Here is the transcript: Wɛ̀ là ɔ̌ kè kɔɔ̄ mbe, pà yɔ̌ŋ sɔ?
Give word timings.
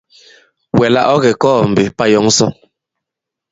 Wɛ̀ 0.77 0.89
là 0.93 1.01
ɔ̌ 1.13 1.17
kè 1.23 1.31
kɔɔ̄ 1.41 1.59
mbe, 1.71 1.83
pà 1.97 2.05
yɔ̌ŋ 2.13 2.27
sɔ? 2.37 2.45